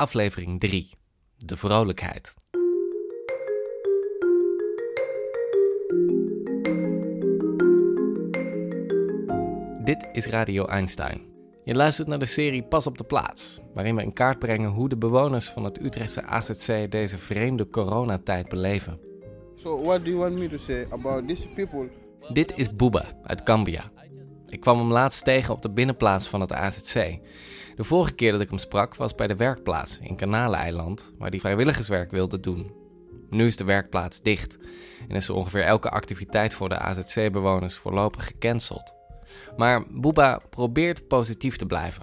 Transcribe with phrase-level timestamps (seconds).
[0.00, 0.90] aflevering 3.
[1.36, 2.34] De vrolijkheid.
[9.84, 11.20] Dit is Radio Einstein.
[11.64, 14.88] Je luistert naar de serie Pas op de plaats, waarin we in kaart brengen hoe
[14.88, 19.00] de bewoners van het Utrechtse AZC deze vreemde coronatijd beleven.
[19.56, 21.90] So what do you want me to say about these people?
[22.32, 23.90] Dit is Booba uit Cambia.
[24.46, 27.18] Ik kwam hem laatst tegen op de binnenplaats van het AZC.
[27.76, 31.40] De vorige keer dat ik hem sprak was bij de werkplaats in Kanaleiland, waar hij
[31.40, 32.72] vrijwilligerswerk wilde doen.
[33.28, 34.58] Nu is de werkplaats dicht
[35.08, 38.94] en is er ongeveer elke activiteit voor de AZC-bewoners voorlopig gecanceld.
[39.56, 42.02] Maar Booba probeert positief te blijven.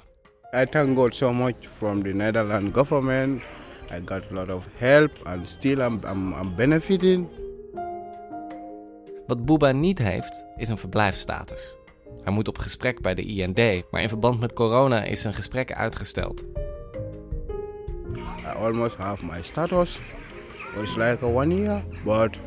[0.56, 3.42] I thank God so much from the Netherlands government.
[3.92, 7.28] I got a lot of help and still I'm, I'm, I'm benefiting.
[9.28, 11.78] Wat Booba niet heeft, is een verblijfsstatus.
[12.28, 15.74] Hij moet op gesprek bij de IND, maar in verband met corona is zijn gesprek
[15.74, 16.46] uitgesteld.
[18.40, 20.00] I almost have my status.
[20.76, 22.38] It's like a one year, but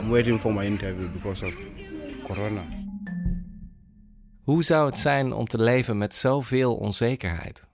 [0.00, 1.54] I'm waiting for my interview because of
[2.22, 2.64] corona.
[4.42, 7.68] Hoe zou het zijn om te leven met zoveel onzekerheid?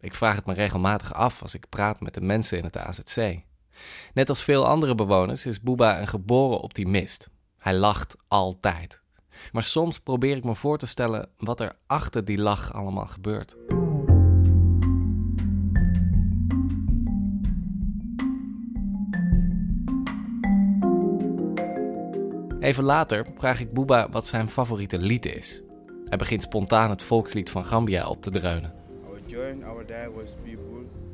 [0.00, 3.40] Ik vraag het me regelmatig af als ik praat met de mensen in het AZC.
[4.14, 7.28] Net als veel andere bewoners is Booba een geboren optimist.
[7.58, 9.02] Hij lacht altijd.
[9.52, 13.56] Maar soms probeer ik me voor te stellen wat er achter die lach allemaal gebeurt.
[22.60, 25.62] Even later vraag ik Booba wat zijn favoriete lied is.
[26.04, 28.74] Hij begint spontaan het volkslied van Gambia op te dreunen.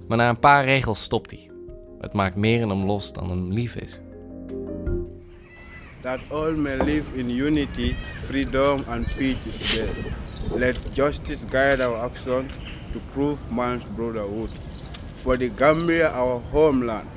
[0.09, 1.51] Maar na een paar regels stopt hij.
[2.01, 4.01] Het maakt meer in hem los dan hem lief is.
[6.09, 10.59] That all may live in unity, freedom and peace is there.
[10.59, 12.49] Let justice guide our action
[12.93, 14.51] to prove man's brotherhood.
[15.21, 17.09] For the Gambia, our homeland.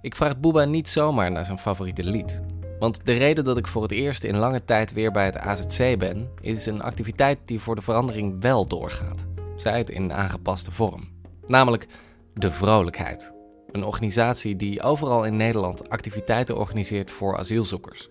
[0.00, 2.42] Ik vraag Booba niet zomaar naar zijn favoriete lied.
[2.78, 5.98] Want de reden dat ik voor het eerst in lange tijd weer bij het AZC
[5.98, 9.26] ben, is een activiteit die voor de verandering wel doorgaat.
[9.56, 11.12] Zij het in aangepaste vorm.
[11.46, 11.86] Namelijk
[12.34, 13.34] de Vrolijkheid.
[13.70, 18.08] Een organisatie die overal in Nederland activiteiten organiseert voor asielzoekers.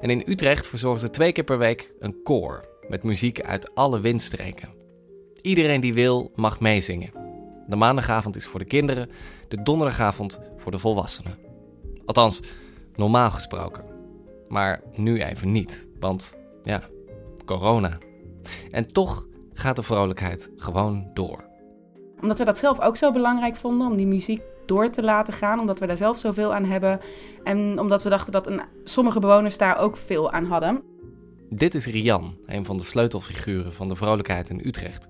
[0.00, 4.00] En in Utrecht verzorgen ze twee keer per week een koor met muziek uit alle
[4.00, 4.68] windstreken.
[5.42, 7.10] Iedereen die wil mag meezingen.
[7.66, 9.10] De maandagavond is voor de kinderen,
[9.48, 11.38] de donderdagavond voor de volwassenen.
[12.04, 12.40] Althans,
[12.94, 13.84] normaal gesproken.
[14.48, 16.88] Maar nu even niet, want ja,
[17.44, 17.98] corona.
[18.70, 21.49] En toch gaat de vrolijkheid gewoon door.
[22.22, 25.60] Omdat we dat zelf ook zo belangrijk vonden om die muziek door te laten gaan,
[25.60, 27.00] omdat we daar zelf zoveel aan hebben
[27.44, 30.82] en omdat we dachten dat een, sommige bewoners daar ook veel aan hadden.
[31.48, 35.08] Dit is Rian, een van de sleutelfiguren van de vrolijkheid in Utrecht.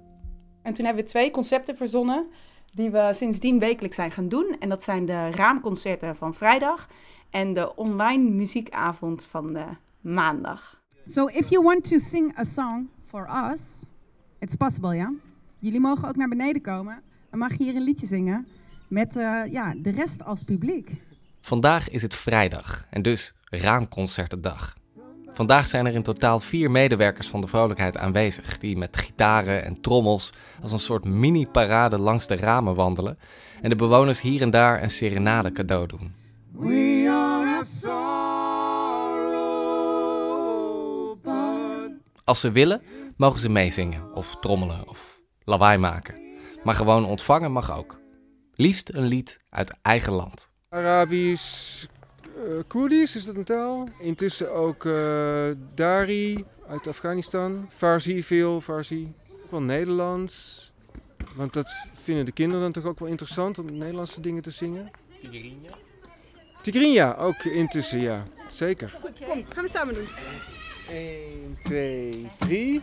[0.62, 2.26] En toen hebben we twee concepten verzonnen
[2.72, 4.56] die we sindsdien wekelijks zijn gaan doen.
[4.58, 6.88] En dat zijn de raamconcerten van vrijdag
[7.30, 9.64] en de online muziekavond van de
[10.00, 10.80] maandag.
[11.06, 13.82] So if you want to sing a song for us,
[14.38, 15.12] it's possible, ja?
[15.60, 17.02] Jullie mogen ook naar beneden komen.
[17.30, 18.46] Dan mag je hier een liedje zingen
[18.88, 20.90] met eh, ja, de rest als publiek.
[21.40, 24.78] Vandaag is het vrijdag en dus raamconcertendag.
[25.26, 29.80] Vandaag zijn er in totaal vier medewerkers van de vrolijkheid aanwezig, die met gitaren en
[29.80, 30.32] trommels
[30.62, 33.18] als een soort mini-parade langs de ramen wandelen
[33.62, 36.14] en de bewoners hier en daar een serenade cadeau doen.
[36.52, 38.00] We all have sorrow,
[41.22, 41.92] but
[42.24, 42.82] Als ze willen,
[43.16, 46.14] mogen ze meezingen of trommelen of lawaai maken.
[46.64, 47.98] Maar gewoon ontvangen mag ook.
[48.54, 50.50] Liefst een lied uit eigen land.
[50.68, 51.84] Arabisch,
[52.36, 53.88] eh Koerdisch is dat een taal.
[54.00, 57.66] Intussen ook eh, Dari uit Afghanistan.
[57.70, 59.12] Farsi veel, Farsi.
[59.44, 60.72] Ook wel Nederlands.
[61.34, 64.90] Want dat vinden de kinderen dan toch ook wel interessant om Nederlandse dingen te zingen.
[66.62, 68.26] Tigrinya, ook intussen, ja.
[68.48, 68.98] Zeker.
[69.02, 70.06] Kom, gaan we samen doen.
[70.88, 72.82] 1, 2, 3.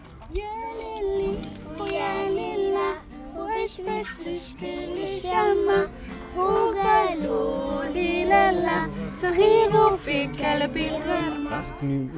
[11.58, 12.10] We zitten nu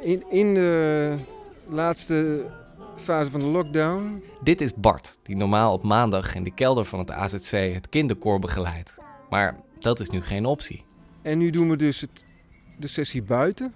[0.00, 1.14] in, in de
[1.66, 2.46] laatste
[2.96, 4.22] fase van de lockdown.
[4.42, 8.38] Dit is Bart, die normaal op maandag in de kelder van het AZC het kinderkoor
[8.38, 8.98] begeleidt.
[9.30, 10.84] Maar dat is nu geen optie.
[11.22, 12.24] En nu doen we dus het,
[12.78, 13.74] de sessie buiten.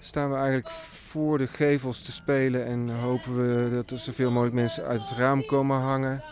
[0.00, 0.70] Staan we eigenlijk
[1.08, 5.18] voor de gevels te spelen en hopen we dat er zoveel mogelijk mensen uit het
[5.18, 6.22] raam komen hangen.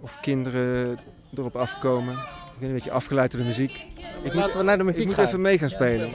[0.00, 0.98] Of kinderen
[1.34, 2.12] erop afkomen.
[2.14, 3.84] Ik ben een beetje afgeleid door de muziek.
[4.22, 5.26] Ik Laten we naar de muziek ik moet gaan.
[5.26, 6.10] even mee gaan spelen.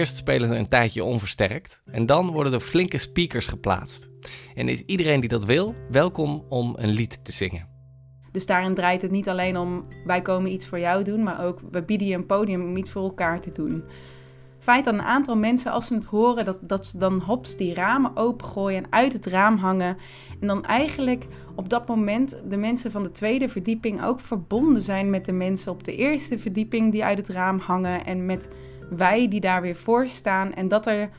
[0.00, 4.08] Eerst spelen ze een tijdje onversterkt en dan worden er flinke speakers geplaatst.
[4.54, 7.68] En is iedereen die dat wil welkom om een lied te zingen.
[8.32, 11.60] Dus daarin draait het niet alleen om wij komen iets voor jou doen, maar ook
[11.70, 13.84] we bieden je een podium om iets voor elkaar te doen.
[14.58, 17.74] Feit dat een aantal mensen, als ze het horen, dat, dat ze dan hops die
[17.74, 19.96] ramen opengooien en uit het raam hangen.
[20.40, 25.10] En dan eigenlijk op dat moment de mensen van de tweede verdieping ook verbonden zijn
[25.10, 28.04] met de mensen op de eerste verdieping die uit het raam hangen.
[28.04, 28.48] En met
[28.96, 30.54] wij die daar weer voor staan.
[30.54, 31.10] En dat er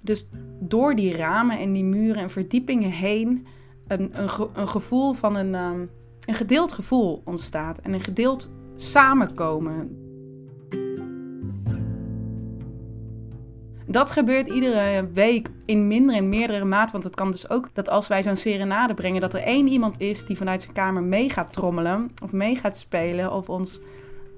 [0.00, 0.28] dus
[0.60, 3.46] door die ramen en die muren en verdiepingen heen
[3.86, 5.80] een, een, ge- een gevoel van een, ehm,
[6.24, 7.78] een gedeeld gevoel ontstaat.
[7.78, 9.96] En een gedeeld samenkomen.
[13.86, 16.92] Dat gebeurt iedere week in minder en meerdere mate.
[16.92, 20.00] Want het kan dus ook dat als wij zo'n serenade brengen, dat er één iemand
[20.00, 22.10] is die vanuit zijn kamer mee gaat trommelen.
[22.22, 23.32] Of mee gaat spelen.
[23.32, 23.80] Of ons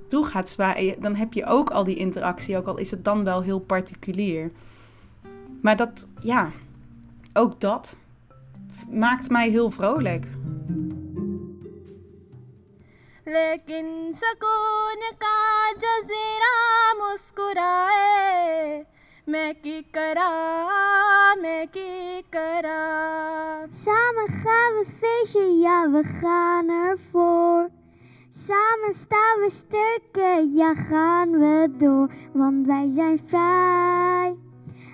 [0.07, 1.01] toe gaat zwaaien.
[1.01, 2.57] Dan heb je ook al die interactie.
[2.57, 4.51] Ook al is het dan wel heel particulier.
[5.61, 6.49] Maar dat, ja,
[7.33, 7.95] ook dat
[8.89, 10.25] maakt mij heel vrolijk.
[13.29, 13.87] लेकिन
[14.19, 16.53] सकून का जजीरा
[16.99, 18.85] मुस्कुराए
[19.29, 20.29] मैं की करा
[21.41, 22.79] मैं की करा
[23.71, 27.72] Samen gaan we feestje, ja we gaan ervoor.
[28.43, 34.35] Samen staan we sterker, ja gaan we door, want wij zijn vrij.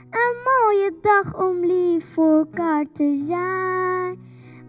[0.09, 4.19] Een mooie dag om lief voor elkaar te zijn.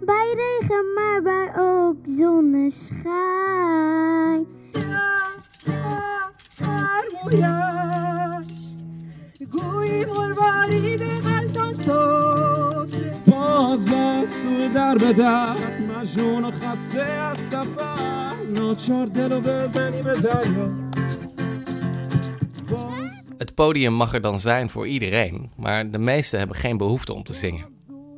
[0.00, 3.66] Bij regen, maar bij ook zonneschijn.
[13.26, 15.56] باز باز سوی در به در
[15.98, 17.29] مجنون و خسته
[23.37, 27.23] Het podium mag er dan zijn voor iedereen, maar de meesten hebben geen behoefte om
[27.23, 27.65] te zingen.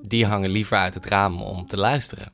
[0.01, 2.31] Die hangen liever uit het raam om te luisteren.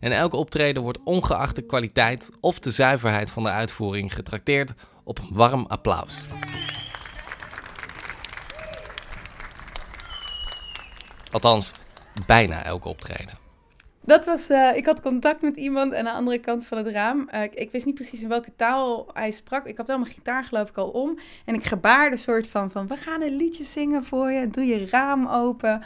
[0.00, 4.74] En elke optreden wordt ongeacht de kwaliteit of de zuiverheid van de uitvoering getrakteerd
[5.04, 6.24] op een warm applaus.
[11.30, 11.72] Althans,
[12.26, 13.45] bijna elke optreden.
[14.06, 17.28] Dat was, eh, ik had contact met iemand aan de andere kant van het raam.
[17.28, 19.66] Eh, ik, wist niet precies in welke taal hij sprak.
[19.66, 21.18] Ik had wel mijn gitaar geloof ik al om.
[21.44, 24.50] En ik gebaarde soort van, van we gaan een liedje zingen voor je.
[24.50, 25.82] Doe je raam open.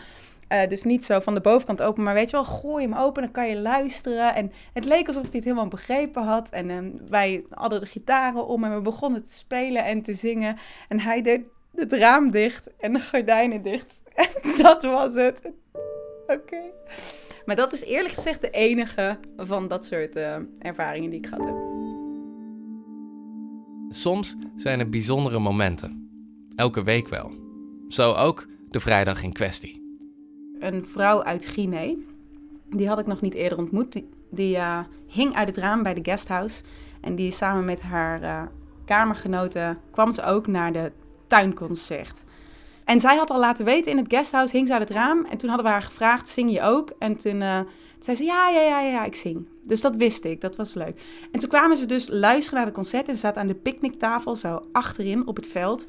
[0.49, 3.22] Eh, dus niet zo van de bovenkant open, maar weet je wel, gooi hem open,
[3.22, 4.34] dan kan je luisteren.
[4.34, 6.49] En het leek alsof hij het helemaal begrepen had.
[6.49, 10.56] En ehm, wij hadden de gitaren om en we begonnen te spelen en te zingen.
[10.88, 11.40] En hij deed
[11.75, 13.99] het raam dicht en de gordijnen dicht.
[14.42, 15.52] En dat was het.
[16.26, 16.62] Oké.
[17.50, 21.47] Maar dat is eerlijk gezegd de enige van dat soort eh, ervaringen die ik gehad
[21.47, 21.57] heb.
[23.88, 26.11] Soms zijn er bijzondere momenten.
[26.57, 27.33] Elke week wel.
[27.88, 29.83] Zo ook de vrijdag in kwestie.
[30.59, 31.95] Een vrouw uit Guinea,
[32.69, 33.92] die had ik nog niet eerder ontmoet.
[33.92, 36.62] Die, die eh, hing uit het raam bij de guesthouse.
[37.00, 38.42] En die samen met haar eh,
[38.85, 40.92] kamergenoten kwam ze ook naar de
[41.26, 42.25] tuinconcert.
[42.90, 45.25] En zij had al laten weten in het guesthouse, hing ze uit het raam.
[45.25, 46.92] En toen hadden we haar gevraagd, zing je ook?
[46.99, 47.61] En toen eh,
[48.00, 49.47] zei ze, ja, ja, ja, ja, ik zing.
[49.64, 51.00] Dus dat wist ik, dat was leuk.
[51.32, 53.09] En toen kwamen ze dus luisteren naar de concert.
[53.09, 55.87] En ze zaten aan de picknicktafel, zo achterin op het veld.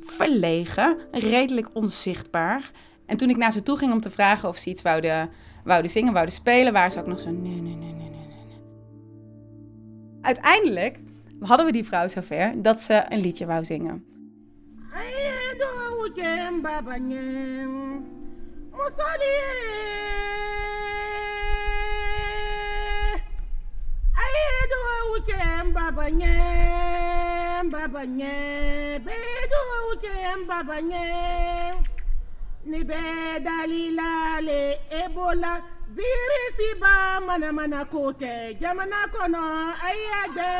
[0.00, 2.70] Verlegen, redelijk onzichtbaar.
[3.06, 5.30] En toen ik naar ze toe ging om te vragen of ze iets wouden,
[5.64, 8.60] wouden zingen, wouden spelen, waren ze ook nog zo, nee, nee, nee, nee, nee, nee.
[10.20, 10.98] Uiteindelijk
[11.40, 14.04] hadden we die vrouw zover dat ze een liedje wou zingen.
[16.02, 17.22] kucemba banye
[18.76, 19.34] musoli
[24.22, 24.80] ayidu
[25.14, 26.34] ucemba banye
[27.72, 28.34] babanye
[29.06, 29.60] bedu
[29.92, 31.06] ucemba banye
[32.66, 33.02] ni be
[33.46, 35.62] dalilale ebola
[35.94, 38.56] virisi ba mana mana kote.
[38.60, 39.42] Jamana kono
[39.88, 40.50] ayagbe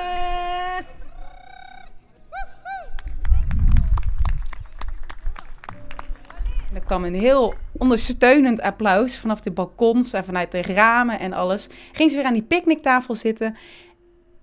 [6.82, 11.68] er kwam een heel ondersteunend applaus vanaf de balkons en vanuit de ramen en alles.
[11.92, 13.56] Ging ze weer aan die picknicktafel zitten.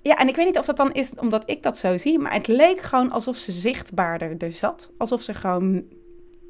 [0.01, 2.33] Ja, en ik weet niet of dat dan is omdat ik dat zo zie, maar
[2.33, 4.91] het leek gewoon alsof ze zichtbaarder er zat.
[4.97, 5.83] Alsof ze gewoon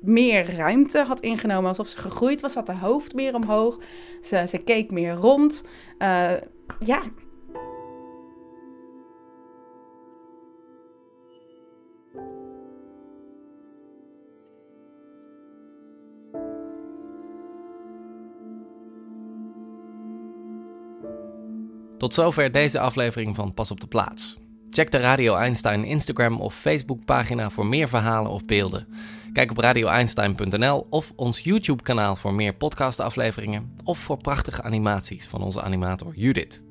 [0.02, 3.80] meer ruimte had ingenomen, alsof ze gegroeid was, had haar hoofd meer omhoog.
[4.22, 5.64] Ze, ze keek meer rond.
[6.00, 6.32] Uh,
[6.80, 7.02] ja,
[22.00, 24.38] Tot zover deze aflevering van Pas op de Plaats.
[24.70, 28.88] Check de Radio Einstein Instagram of Facebook pagina voor meer verhalen of beelden.
[29.34, 35.42] Kijk op radioeinstein.nl of ons YouTube kanaal voor meer podcastafleveringen of voor prachtige animaties van
[35.42, 36.62] onze animator Judith.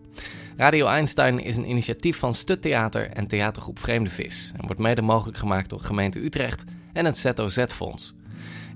[0.57, 5.03] Radio Einstein is een initiatief van Stut Theater en theatergroep Vreemde Vis en wordt mede
[5.03, 8.15] mogelijk gemaakt door gemeente Utrecht en het ZOZ-fonds.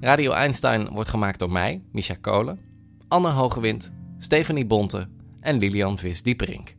[0.00, 2.60] Radio Einstein wordt gemaakt door mij, Micha Kolen,
[3.08, 5.08] Anne Hogewind, Stephanie Bonte
[5.42, 6.74] en Lilian Vis-Dieperink.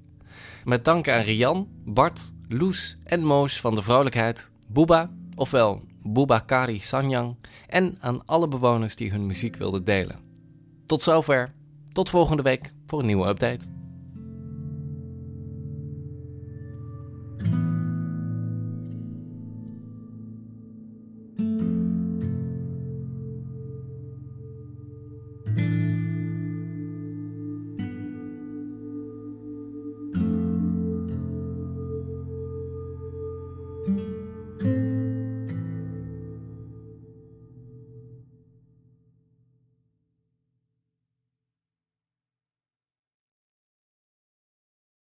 [0.64, 5.82] Met dank aan Rian, Bart, Loes en Moos van de Vrolijkheid, Booba, ofwel
[6.46, 7.36] Kari Sanyang,
[7.68, 10.20] en aan alle bewoners die hun muziek wilden delen.
[10.86, 11.54] Tot zover,
[11.92, 13.66] tot volgende week voor een nieuwe update.